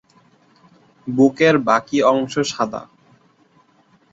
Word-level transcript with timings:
বুকের 1.07 1.55
বাকি 1.59 1.97
অংশ 2.11 2.33
সাদা। 2.51 2.81